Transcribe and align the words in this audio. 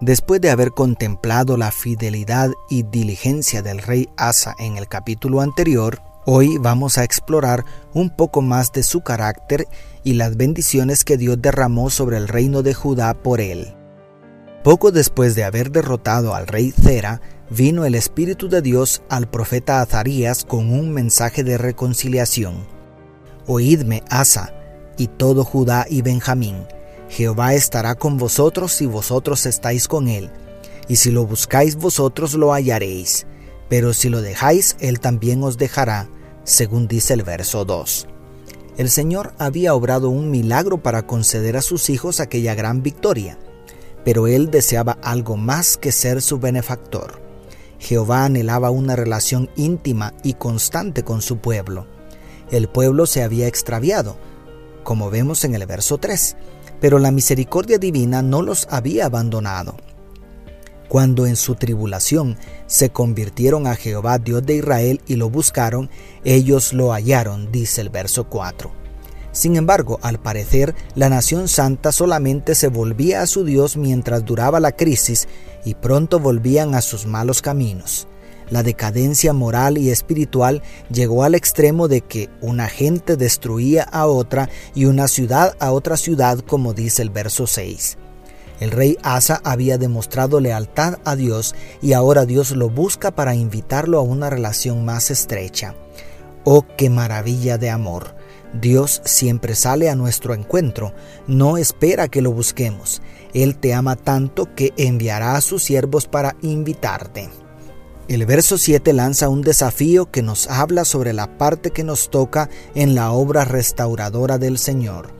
Después 0.00 0.40
de 0.40 0.50
haber 0.50 0.70
contemplado 0.70 1.56
la 1.56 1.72
fidelidad 1.72 2.52
y 2.70 2.84
diligencia 2.84 3.62
del 3.62 3.78
rey 3.78 4.08
Asa 4.16 4.54
en 4.60 4.76
el 4.76 4.86
capítulo 4.86 5.40
anterior, 5.40 6.00
hoy 6.24 6.56
vamos 6.58 6.98
a 6.98 7.04
explorar 7.04 7.64
un 7.94 8.08
poco 8.08 8.40
más 8.40 8.70
de 8.70 8.84
su 8.84 9.00
carácter 9.00 9.66
y 10.04 10.12
las 10.12 10.36
bendiciones 10.36 11.04
que 11.04 11.16
Dios 11.16 11.42
derramó 11.42 11.90
sobre 11.90 12.16
el 12.16 12.28
reino 12.28 12.62
de 12.62 12.74
Judá 12.74 13.12
por 13.12 13.40
él. 13.40 13.74
Poco 14.62 14.92
después 14.92 15.34
de 15.34 15.42
haber 15.42 15.72
derrotado 15.72 16.36
al 16.36 16.46
rey 16.46 16.70
Zera, 16.70 17.20
vino 17.50 17.84
el 17.84 17.96
Espíritu 17.96 18.48
de 18.48 18.62
Dios 18.62 19.02
al 19.08 19.28
profeta 19.28 19.80
Azarías 19.80 20.44
con 20.44 20.70
un 20.70 20.92
mensaje 20.92 21.42
de 21.42 21.58
reconciliación. 21.58 22.68
Oídme, 23.48 24.04
Asa, 24.10 24.54
y 24.96 25.08
todo 25.08 25.44
Judá 25.44 25.86
y 25.88 26.02
Benjamín, 26.02 26.66
Jehová 27.08 27.54
estará 27.54 27.94
con 27.94 28.18
vosotros 28.18 28.72
si 28.72 28.86
vosotros 28.86 29.46
estáis 29.46 29.88
con 29.88 30.08
él, 30.08 30.30
y 30.88 30.96
si 30.96 31.10
lo 31.10 31.26
buscáis 31.26 31.76
vosotros 31.76 32.34
lo 32.34 32.52
hallaréis, 32.52 33.26
pero 33.68 33.92
si 33.94 34.08
lo 34.08 34.22
dejáis, 34.22 34.76
él 34.80 35.00
también 35.00 35.42
os 35.42 35.58
dejará, 35.58 36.08
según 36.44 36.88
dice 36.88 37.14
el 37.14 37.22
verso 37.22 37.64
2. 37.64 38.06
El 38.76 38.90
Señor 38.90 39.34
había 39.38 39.74
obrado 39.74 40.08
un 40.08 40.30
milagro 40.30 40.82
para 40.82 41.06
conceder 41.06 41.56
a 41.56 41.62
sus 41.62 41.90
hijos 41.90 42.20
aquella 42.20 42.54
gran 42.54 42.82
victoria, 42.82 43.38
pero 44.04 44.26
él 44.26 44.50
deseaba 44.50 44.98
algo 45.02 45.36
más 45.36 45.76
que 45.76 45.92
ser 45.92 46.22
su 46.22 46.38
benefactor. 46.38 47.20
Jehová 47.78 48.24
anhelaba 48.24 48.70
una 48.70 48.96
relación 48.96 49.50
íntima 49.56 50.14
y 50.22 50.34
constante 50.34 51.04
con 51.04 51.22
su 51.22 51.38
pueblo. 51.38 51.86
El 52.50 52.68
pueblo 52.68 53.06
se 53.06 53.22
había 53.22 53.46
extraviado, 53.46 54.16
como 54.84 55.10
vemos 55.10 55.44
en 55.44 55.54
el 55.54 55.66
verso 55.66 55.98
3, 55.98 56.36
pero 56.80 56.98
la 56.98 57.10
misericordia 57.10 57.78
divina 57.78 58.22
no 58.22 58.42
los 58.42 58.66
había 58.70 59.06
abandonado. 59.06 59.76
Cuando 60.88 61.26
en 61.26 61.36
su 61.36 61.54
tribulación 61.54 62.38
se 62.66 62.90
convirtieron 62.90 63.66
a 63.66 63.76
Jehová 63.76 64.18
Dios 64.18 64.44
de 64.44 64.56
Israel 64.56 65.00
y 65.06 65.16
lo 65.16 65.28
buscaron, 65.28 65.90
ellos 66.24 66.72
lo 66.72 66.92
hallaron, 66.92 67.52
dice 67.52 67.82
el 67.82 67.90
verso 67.90 68.28
4. 68.28 68.72
Sin 69.32 69.56
embargo, 69.56 69.98
al 70.02 70.18
parecer, 70.18 70.74
la 70.94 71.10
nación 71.10 71.48
santa 71.48 71.92
solamente 71.92 72.54
se 72.54 72.68
volvía 72.68 73.20
a 73.22 73.26
su 73.26 73.44
Dios 73.44 73.76
mientras 73.76 74.24
duraba 74.24 74.58
la 74.58 74.72
crisis 74.72 75.28
y 75.64 75.74
pronto 75.74 76.18
volvían 76.18 76.74
a 76.74 76.80
sus 76.80 77.06
malos 77.06 77.42
caminos. 77.42 78.08
La 78.50 78.62
decadencia 78.62 79.32
moral 79.32 79.78
y 79.78 79.90
espiritual 79.90 80.62
llegó 80.90 81.24
al 81.24 81.34
extremo 81.34 81.88
de 81.88 82.00
que 82.00 82.30
una 82.40 82.68
gente 82.68 83.16
destruía 83.16 83.82
a 83.82 84.06
otra 84.06 84.48
y 84.74 84.86
una 84.86 85.08
ciudad 85.08 85.56
a 85.60 85.72
otra 85.72 85.96
ciudad, 85.96 86.38
como 86.40 86.72
dice 86.72 87.02
el 87.02 87.10
verso 87.10 87.46
6. 87.46 87.98
El 88.60 88.70
rey 88.70 88.96
Asa 89.02 89.40
había 89.44 89.78
demostrado 89.78 90.40
lealtad 90.40 90.98
a 91.04 91.14
Dios 91.14 91.54
y 91.80 91.92
ahora 91.92 92.26
Dios 92.26 92.50
lo 92.52 92.68
busca 92.70 93.12
para 93.12 93.34
invitarlo 93.34 93.98
a 93.98 94.02
una 94.02 94.30
relación 94.30 94.84
más 94.84 95.10
estrecha. 95.10 95.74
Oh, 96.44 96.64
qué 96.76 96.90
maravilla 96.90 97.58
de 97.58 97.70
amor. 97.70 98.16
Dios 98.54 99.02
siempre 99.04 99.54
sale 99.54 99.90
a 99.90 99.94
nuestro 99.94 100.34
encuentro, 100.34 100.94
no 101.26 101.58
espera 101.58 102.08
que 102.08 102.22
lo 102.22 102.32
busquemos. 102.32 103.02
Él 103.34 103.58
te 103.58 103.74
ama 103.74 103.94
tanto 103.94 104.54
que 104.54 104.72
enviará 104.78 105.36
a 105.36 105.42
sus 105.42 105.62
siervos 105.62 106.06
para 106.06 106.34
invitarte. 106.40 107.28
El 108.08 108.24
verso 108.24 108.56
7 108.56 108.94
lanza 108.94 109.28
un 109.28 109.42
desafío 109.42 110.10
que 110.10 110.22
nos 110.22 110.48
habla 110.48 110.86
sobre 110.86 111.12
la 111.12 111.36
parte 111.36 111.72
que 111.72 111.84
nos 111.84 112.08
toca 112.08 112.48
en 112.74 112.94
la 112.94 113.12
obra 113.12 113.44
restauradora 113.44 114.38
del 114.38 114.56
Señor. 114.56 115.10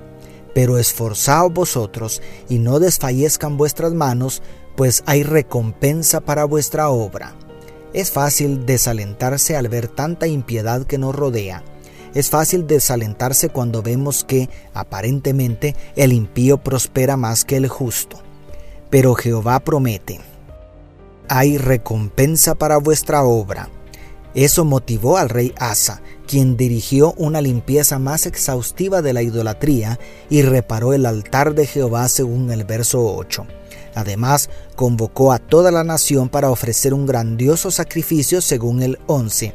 Pero 0.54 0.78
esforzaos 0.78 1.52
vosotros 1.52 2.22
y 2.48 2.58
no 2.58 2.80
desfallezcan 2.80 3.58
vuestras 3.58 3.92
manos, 3.92 4.42
pues 4.74 5.02
hay 5.04 5.22
recompensa 5.22 6.20
para 6.20 6.46
vuestra 6.46 6.88
obra. 6.88 7.34
Es 7.92 8.10
fácil 8.10 8.64
desalentarse 8.64 9.54
al 9.54 9.68
ver 9.68 9.88
tanta 9.88 10.26
impiedad 10.26 10.86
que 10.86 10.96
nos 10.96 11.14
rodea. 11.14 11.62
Es 12.14 12.30
fácil 12.30 12.66
desalentarse 12.66 13.50
cuando 13.50 13.82
vemos 13.82 14.24
que, 14.24 14.48
aparentemente, 14.72 15.76
el 15.94 16.14
impío 16.14 16.56
prospera 16.56 17.18
más 17.18 17.44
que 17.44 17.58
el 17.58 17.68
justo. 17.68 18.18
Pero 18.88 19.14
Jehová 19.14 19.60
promete, 19.60 20.20
hay 21.28 21.58
recompensa 21.58 22.54
para 22.54 22.78
vuestra 22.78 23.24
obra. 23.24 23.68
Eso 24.34 24.64
motivó 24.64 25.16
al 25.16 25.30
rey 25.30 25.52
Asa, 25.58 26.02
quien 26.26 26.56
dirigió 26.56 27.14
una 27.16 27.40
limpieza 27.40 27.98
más 27.98 28.26
exhaustiva 28.26 29.02
de 29.02 29.12
la 29.12 29.22
idolatría 29.22 29.98
y 30.28 30.42
reparó 30.42 30.92
el 30.92 31.06
altar 31.06 31.54
de 31.54 31.66
Jehová 31.66 32.08
según 32.08 32.50
el 32.50 32.64
verso 32.64 33.04
8. 33.16 33.46
Además, 33.94 34.50
convocó 34.76 35.32
a 35.32 35.38
toda 35.38 35.70
la 35.70 35.82
nación 35.82 36.28
para 36.28 36.50
ofrecer 36.50 36.94
un 36.94 37.06
grandioso 37.06 37.70
sacrificio 37.70 38.40
según 38.40 38.82
el 38.82 38.98
11. 39.06 39.54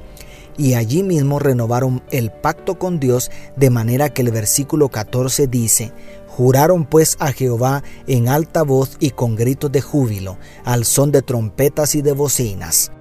Y 0.58 0.76
allí 0.76 1.04
mismo 1.04 1.40
renovaron 1.40 2.04
el 2.12 2.32
pacto 2.32 2.78
con 2.78 3.00
Dios 3.00 3.32
de 3.56 3.70
manera 3.70 4.10
que 4.10 4.22
el 4.22 4.32
versículo 4.32 4.90
14 4.90 5.48
dice, 5.48 5.92
Juraron 6.28 6.86
pues 6.86 7.16
a 7.20 7.32
Jehová 7.32 7.84
en 8.08 8.28
alta 8.28 8.64
voz 8.64 8.98
y 9.00 9.12
con 9.12 9.36
gritos 9.36 9.72
de 9.72 9.82
júbilo, 9.82 10.38
al 10.64 10.86
son 10.86 11.12
de 11.12 11.22
trompetas 11.22 11.94
y 11.96 12.02
de 12.02 12.14
bocinas. 12.14 12.92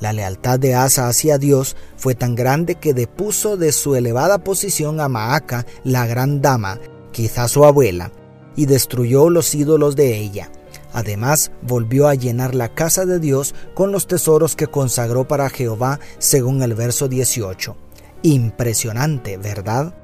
La 0.00 0.12
lealtad 0.12 0.58
de 0.58 0.74
Asa 0.74 1.08
hacia 1.08 1.38
Dios 1.38 1.76
fue 1.96 2.14
tan 2.14 2.34
grande 2.34 2.74
que 2.74 2.92
depuso 2.92 3.56
de 3.56 3.72
su 3.72 3.94
elevada 3.94 4.44
posición 4.44 5.00
a 5.00 5.08
Maaca, 5.08 5.64
la 5.84 6.06
gran 6.06 6.42
dama, 6.42 6.80
quizá 7.12 7.46
su 7.46 7.64
abuela, 7.64 8.10
y 8.56 8.66
destruyó 8.66 9.30
los 9.30 9.54
ídolos 9.54 9.96
de 9.96 10.18
ella. 10.18 10.50
Además, 10.92 11.52
volvió 11.62 12.08
a 12.08 12.14
llenar 12.14 12.54
la 12.54 12.74
casa 12.74 13.06
de 13.06 13.18
Dios 13.18 13.54
con 13.74 13.92
los 13.92 14.06
tesoros 14.06 14.56
que 14.56 14.66
consagró 14.66 15.26
para 15.26 15.48
Jehová, 15.48 16.00
según 16.18 16.62
el 16.62 16.74
verso 16.74 17.08
18. 17.08 17.76
Impresionante, 18.22 19.36
¿verdad? 19.38 19.94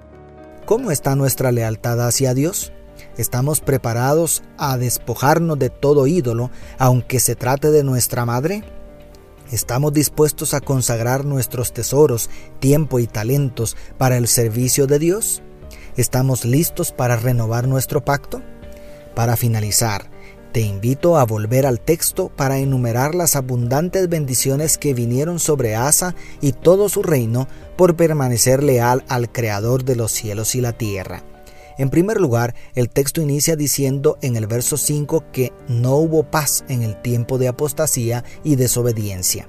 ¿Cómo 0.64 0.90
está 0.90 1.14
nuestra 1.14 1.52
lealtad 1.52 2.06
hacia 2.06 2.34
Dios? 2.34 2.72
¿Estamos 3.16 3.60
preparados 3.60 4.42
a 4.56 4.76
despojarnos 4.76 5.58
de 5.58 5.70
todo 5.70 6.06
ídolo, 6.06 6.50
aunque 6.78 7.20
se 7.20 7.36
trate 7.36 7.70
de 7.70 7.84
nuestra 7.84 8.24
madre? 8.24 8.64
¿Estamos 9.50 9.92
dispuestos 9.92 10.52
a 10.52 10.60
consagrar 10.60 11.24
nuestros 11.24 11.72
tesoros, 11.72 12.28
tiempo 12.60 12.98
y 12.98 13.06
talentos 13.06 13.76
para 13.96 14.18
el 14.18 14.28
servicio 14.28 14.86
de 14.86 14.98
Dios? 14.98 15.42
¿Estamos 15.96 16.44
listos 16.44 16.92
para 16.92 17.16
renovar 17.16 17.66
nuestro 17.66 18.04
pacto? 18.04 18.42
Para 19.14 19.36
finalizar, 19.36 20.10
te 20.52 20.60
invito 20.60 21.18
a 21.18 21.24
volver 21.24 21.66
al 21.66 21.80
texto 21.80 22.30
para 22.34 22.58
enumerar 22.58 23.14
las 23.14 23.36
abundantes 23.36 24.08
bendiciones 24.08 24.78
que 24.78 24.94
vinieron 24.94 25.38
sobre 25.38 25.74
Asa 25.74 26.14
y 26.40 26.52
todo 26.52 26.88
su 26.88 27.02
reino 27.02 27.48
por 27.76 27.96
permanecer 27.96 28.62
leal 28.62 29.04
al 29.08 29.30
Creador 29.30 29.84
de 29.84 29.96
los 29.96 30.12
cielos 30.12 30.54
y 30.54 30.60
la 30.60 30.72
tierra. 30.72 31.22
En 31.76 31.90
primer 31.90 32.20
lugar, 32.20 32.54
el 32.74 32.88
texto 32.88 33.20
inicia 33.20 33.54
diciendo 33.54 34.18
en 34.20 34.36
el 34.36 34.46
verso 34.46 34.76
5 34.76 35.24
que 35.32 35.52
no 35.68 35.96
hubo 35.96 36.24
paz 36.24 36.64
en 36.68 36.82
el 36.82 37.00
tiempo 37.00 37.38
de 37.38 37.48
apostasía 37.48 38.24
y 38.42 38.56
desobediencia. 38.56 39.48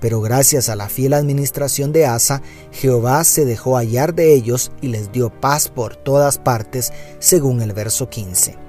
Pero 0.00 0.20
gracias 0.20 0.68
a 0.68 0.76
la 0.76 0.88
fiel 0.88 1.12
administración 1.12 1.92
de 1.92 2.06
Asa, 2.06 2.40
Jehová 2.70 3.24
se 3.24 3.44
dejó 3.44 3.76
hallar 3.76 4.14
de 4.14 4.32
ellos 4.32 4.72
y 4.80 4.88
les 4.88 5.12
dio 5.12 5.30
paz 5.30 5.68
por 5.68 5.96
todas 5.96 6.38
partes, 6.38 6.92
según 7.18 7.60
el 7.60 7.72
verso 7.72 8.08
15. 8.08 8.65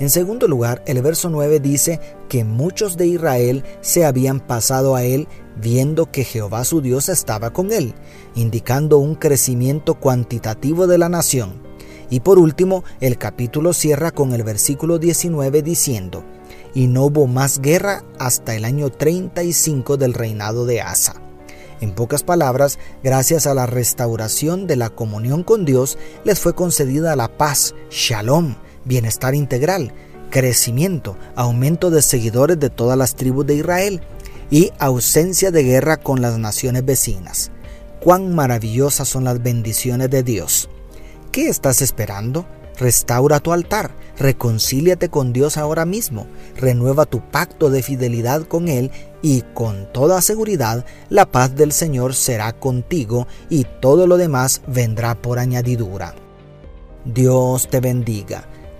En 0.00 0.10
segundo 0.10 0.46
lugar, 0.46 0.82
el 0.86 1.02
verso 1.02 1.28
9 1.28 1.58
dice 1.58 2.00
que 2.28 2.44
muchos 2.44 2.96
de 2.96 3.08
Israel 3.08 3.64
se 3.80 4.04
habían 4.04 4.38
pasado 4.38 4.94
a 4.94 5.02
él 5.02 5.26
viendo 5.60 6.12
que 6.12 6.22
Jehová 6.22 6.64
su 6.64 6.80
Dios 6.80 7.08
estaba 7.08 7.52
con 7.52 7.72
él, 7.72 7.94
indicando 8.36 8.98
un 8.98 9.16
crecimiento 9.16 9.94
cuantitativo 9.94 10.86
de 10.86 10.98
la 10.98 11.08
nación. 11.08 11.62
Y 12.10 12.20
por 12.20 12.38
último, 12.38 12.84
el 13.00 13.18
capítulo 13.18 13.72
cierra 13.72 14.12
con 14.12 14.32
el 14.34 14.44
versículo 14.44 14.98
19 14.98 15.62
diciendo, 15.62 16.24
y 16.74 16.86
no 16.86 17.06
hubo 17.06 17.26
más 17.26 17.60
guerra 17.60 18.04
hasta 18.20 18.54
el 18.54 18.64
año 18.64 18.90
35 18.90 19.96
del 19.96 20.14
reinado 20.14 20.64
de 20.64 20.80
Asa. 20.80 21.20
En 21.80 21.92
pocas 21.92 22.22
palabras, 22.22 22.78
gracias 23.02 23.46
a 23.46 23.54
la 23.54 23.66
restauración 23.66 24.68
de 24.68 24.76
la 24.76 24.90
comunión 24.90 25.42
con 25.42 25.64
Dios, 25.64 25.98
les 26.24 26.38
fue 26.38 26.54
concedida 26.54 27.16
la 27.16 27.28
paz, 27.36 27.74
shalom, 27.90 28.54
bienestar 28.84 29.34
integral, 29.34 29.92
crecimiento, 30.30 31.16
aumento 31.36 31.90
de 31.90 32.02
seguidores 32.02 32.58
de 32.58 32.70
todas 32.70 32.98
las 32.98 33.14
tribus 33.14 33.46
de 33.46 33.56
Israel. 33.56 34.00
y 34.50 34.72
ausencia 34.78 35.50
de 35.50 35.62
guerra 35.62 35.98
con 35.98 36.22
las 36.22 36.38
naciones 36.38 36.82
vecinas. 36.82 37.50
Cuán 38.00 38.34
maravillosas 38.34 39.06
son 39.06 39.24
las 39.24 39.42
bendiciones 39.42 40.08
de 40.08 40.22
Dios. 40.22 40.70
¿Qué 41.32 41.48
estás 41.48 41.82
esperando? 41.82 42.46
Restaura 42.78 43.40
tu 43.40 43.52
altar, 43.52 43.90
reconcíliate 44.18 45.08
con 45.08 45.32
Dios 45.32 45.56
ahora 45.56 45.84
mismo, 45.84 46.26
renueva 46.56 47.06
tu 47.06 47.20
pacto 47.20 47.70
de 47.70 47.82
fidelidad 47.82 48.42
con 48.44 48.68
Él 48.68 48.92
y 49.20 49.42
con 49.52 49.92
toda 49.92 50.22
seguridad 50.22 50.86
la 51.10 51.26
paz 51.26 51.56
del 51.56 51.72
Señor 51.72 52.14
será 52.14 52.52
contigo 52.52 53.26
y 53.50 53.66
todo 53.80 54.06
lo 54.06 54.16
demás 54.16 54.62
vendrá 54.68 55.16
por 55.16 55.40
añadidura. 55.40 56.14
Dios 57.04 57.68
te 57.68 57.80
bendiga, 57.80 58.48